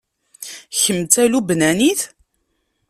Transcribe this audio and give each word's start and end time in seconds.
Kemm 0.79 0.99
d 1.03 1.07
Talubnanit? 1.13 2.01